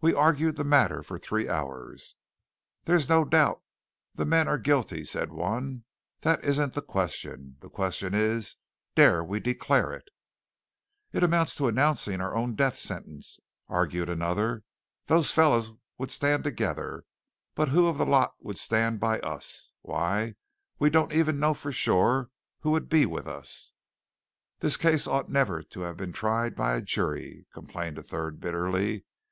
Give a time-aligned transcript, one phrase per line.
[0.00, 2.16] We argued the matter for three hours.
[2.86, 3.62] "There's no doubt
[4.12, 5.84] the men are guilty," said one.
[6.22, 7.58] "That isn't the question.
[7.60, 8.56] The question is,
[8.96, 10.08] dare we declare it?"
[11.12, 13.38] "It amounts to announcing our own death sentence,"
[13.68, 14.64] argued another.
[15.06, 17.04] "Those fellows would stand together,
[17.54, 19.70] but who of the lot would stand by us?
[19.82, 20.34] Why,
[20.80, 22.28] we don't even know for sure
[22.62, 23.72] who would be with us."
[24.58, 29.04] "This case ought never to have been tried by a jury," complained a third bitterly.